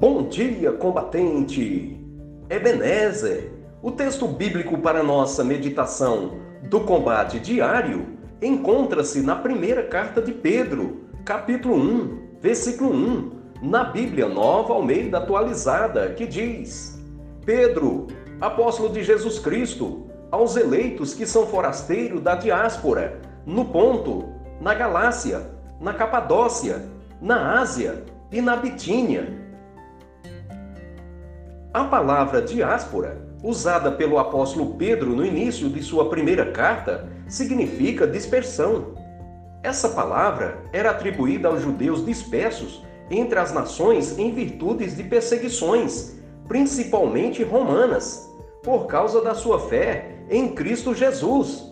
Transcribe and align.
Bom 0.00 0.28
dia, 0.28 0.70
combatente! 0.70 2.00
Ebenezer, 2.48 3.52
o 3.82 3.90
texto 3.90 4.28
bíblico 4.28 4.78
para 4.78 5.02
nossa 5.02 5.42
meditação 5.42 6.38
do 6.70 6.82
combate 6.82 7.40
diário 7.40 8.06
encontra-se 8.40 9.20
na 9.22 9.34
primeira 9.34 9.82
carta 9.82 10.22
de 10.22 10.30
Pedro, 10.30 11.08
capítulo 11.24 11.74
1, 11.74 12.38
versículo 12.40 12.92
1, 12.94 13.32
na 13.60 13.82
Bíblia 13.82 14.28
Nova 14.28 14.72
Almeida 14.72 15.18
Atualizada, 15.18 16.10
que 16.10 16.28
diz: 16.28 16.96
Pedro, 17.44 18.06
apóstolo 18.40 18.90
de 18.90 19.02
Jesus 19.02 19.40
Cristo, 19.40 20.06
aos 20.30 20.54
eleitos 20.54 21.12
que 21.12 21.26
são 21.26 21.44
forasteiros 21.44 22.20
da 22.20 22.36
diáspora, 22.36 23.20
no 23.44 23.64
Ponto, 23.64 24.26
na 24.60 24.74
Galácia, 24.74 25.50
na 25.80 25.92
Capadócia, 25.92 26.88
na 27.20 27.58
Ásia 27.58 28.04
e 28.30 28.40
na 28.40 28.54
Bitínia. 28.54 29.47
A 31.72 31.84
palavra 31.84 32.40
diáspora, 32.40 33.20
usada 33.42 33.92
pelo 33.92 34.18
apóstolo 34.18 34.74
Pedro 34.76 35.14
no 35.14 35.24
início 35.24 35.68
de 35.68 35.82
sua 35.82 36.08
primeira 36.08 36.50
carta, 36.50 37.08
significa 37.28 38.06
dispersão. 38.06 38.94
Essa 39.62 39.90
palavra 39.90 40.62
era 40.72 40.90
atribuída 40.90 41.48
aos 41.48 41.60
judeus 41.60 42.06
dispersos 42.06 42.82
entre 43.10 43.38
as 43.38 43.52
nações 43.52 44.18
em 44.18 44.32
virtudes 44.32 44.96
de 44.96 45.02
perseguições, 45.04 46.16
principalmente 46.46 47.42
romanas, 47.42 48.26
por 48.62 48.86
causa 48.86 49.20
da 49.22 49.34
sua 49.34 49.60
fé 49.60 50.16
em 50.30 50.48
Cristo 50.54 50.94
Jesus. 50.94 51.70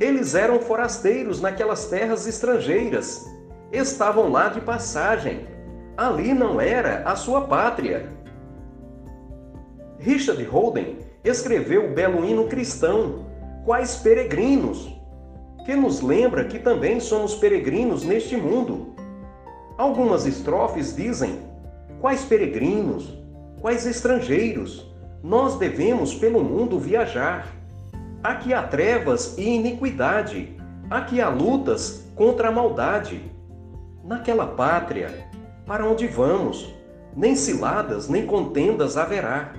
Eles 0.00 0.34
eram 0.34 0.58
forasteiros 0.60 1.40
naquelas 1.42 1.86
terras 1.86 2.26
estrangeiras, 2.26 3.26
estavam 3.70 4.30
lá 4.30 4.48
de 4.48 4.62
passagem. 4.62 5.46
Ali 5.96 6.32
não 6.32 6.58
era 6.58 7.02
a 7.04 7.14
sua 7.14 7.42
pátria. 7.42 8.08
Richard 10.00 10.42
Holden 10.44 10.96
escreveu 11.22 11.90
o 11.90 11.94
belo 11.94 12.24
hino 12.24 12.46
cristão, 12.46 13.26
Quais 13.66 13.96
Peregrinos, 13.96 14.98
que 15.66 15.76
nos 15.76 16.00
lembra 16.00 16.44
que 16.44 16.58
também 16.58 16.98
somos 16.98 17.34
peregrinos 17.34 18.02
neste 18.02 18.34
mundo. 18.34 18.94
Algumas 19.76 20.24
estrofes 20.24 20.96
dizem: 20.96 21.38
Quais 22.00 22.24
peregrinos, 22.24 23.14
quais 23.60 23.86
estrangeiros, 23.86 24.90
nós 25.22 25.58
devemos 25.58 26.14
pelo 26.14 26.42
mundo 26.42 26.78
viajar. 26.78 27.46
Aqui 28.22 28.54
há 28.54 28.62
trevas 28.62 29.36
e 29.36 29.42
iniquidade, 29.42 30.56
aqui 30.90 31.20
há 31.20 31.28
lutas 31.28 32.10
contra 32.14 32.48
a 32.48 32.52
maldade. 32.52 33.20
Naquela 34.02 34.46
pátria, 34.46 35.28
para 35.66 35.86
onde 35.86 36.06
vamos, 36.06 36.74
nem 37.14 37.36
ciladas 37.36 38.08
nem 38.08 38.26
contendas 38.26 38.96
haverá, 38.96 39.52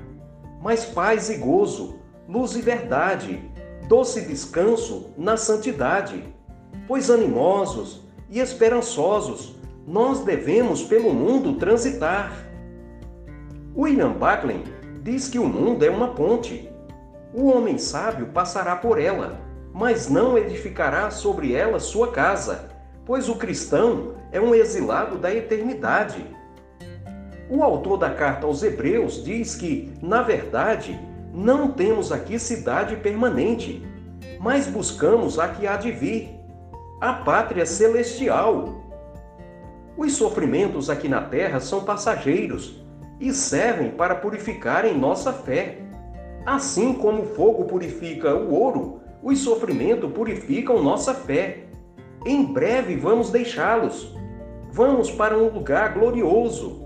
mas 0.61 0.85
paz 0.85 1.29
e 1.29 1.37
gozo, 1.37 1.99
luz 2.29 2.55
e 2.55 2.61
verdade, 2.61 3.51
doce 3.87 4.21
descanso 4.21 5.11
na 5.17 5.35
santidade. 5.35 6.23
Pois 6.87 7.09
animosos 7.09 8.05
e 8.29 8.39
esperançosos, 8.39 9.55
nós 9.87 10.19
devemos 10.19 10.83
pelo 10.83 11.13
mundo 11.13 11.55
transitar. 11.55 12.31
William 13.75 14.11
Buckley 14.11 14.63
diz 15.01 15.27
que 15.27 15.39
o 15.39 15.47
mundo 15.47 15.83
é 15.83 15.89
uma 15.89 16.09
ponte. 16.09 16.69
O 17.33 17.47
homem 17.47 17.77
sábio 17.77 18.27
passará 18.27 18.75
por 18.75 18.99
ela, 18.99 19.41
mas 19.73 20.09
não 20.09 20.37
edificará 20.37 21.09
sobre 21.09 21.53
ela 21.53 21.79
sua 21.79 22.11
casa, 22.11 22.69
pois 23.05 23.29
o 23.29 23.35
cristão 23.35 24.15
é 24.31 24.39
um 24.39 24.53
exilado 24.53 25.17
da 25.17 25.33
eternidade. 25.33 26.25
O 27.53 27.61
autor 27.63 27.97
da 27.97 28.09
carta 28.09 28.47
aos 28.47 28.63
Hebreus 28.63 29.21
diz 29.25 29.55
que, 29.55 29.91
na 30.01 30.21
verdade, 30.21 30.97
não 31.33 31.67
temos 31.69 32.09
aqui 32.09 32.39
cidade 32.39 32.95
permanente, 32.95 33.85
mas 34.39 34.67
buscamos 34.67 35.37
a 35.37 35.49
que 35.49 35.67
há 35.67 35.75
de 35.75 35.91
vir, 35.91 36.29
a 37.01 37.11
pátria 37.11 37.65
celestial. 37.65 38.81
Os 39.97 40.13
sofrimentos 40.13 40.89
aqui 40.89 41.09
na 41.09 41.23
terra 41.23 41.59
são 41.59 41.83
passageiros 41.83 42.81
e 43.19 43.33
servem 43.33 43.91
para 43.91 44.15
purificar 44.15 44.85
em 44.85 44.97
nossa 44.97 45.33
fé. 45.33 45.79
Assim 46.45 46.93
como 46.93 47.23
o 47.23 47.35
fogo 47.35 47.65
purifica 47.65 48.33
o 48.33 48.53
ouro, 48.53 49.01
os 49.21 49.39
sofrimentos 49.39 50.09
purificam 50.13 50.81
nossa 50.81 51.13
fé. 51.13 51.65
Em 52.25 52.45
breve 52.45 52.95
vamos 52.95 53.29
deixá-los. 53.29 54.15
Vamos 54.71 55.11
para 55.11 55.37
um 55.37 55.49
lugar 55.49 55.93
glorioso, 55.95 56.80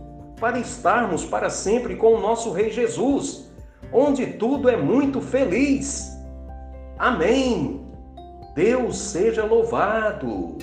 para 0.45 0.59
estarmos 0.59 1.25
para 1.25 1.49
sempre 1.49 1.95
com 1.95 2.13
o 2.13 2.21
nosso 2.21 2.51
Rei 2.51 2.69
Jesus, 2.69 3.49
onde 3.91 4.27
tudo 4.27 4.69
é 4.69 4.77
muito 4.77 5.19
feliz. 5.19 6.15
Amém. 6.99 7.83
Deus 8.53 8.95
seja 8.95 9.43
louvado. 9.43 10.55